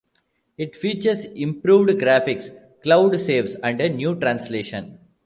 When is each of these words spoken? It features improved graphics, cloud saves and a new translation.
It 0.57 0.75
features 0.75 1.25
improved 1.25 1.91
graphics, 1.91 2.49
cloud 2.81 3.19
saves 3.19 3.53
and 3.53 3.79
a 3.79 3.87
new 3.87 4.15
translation. 4.19 4.97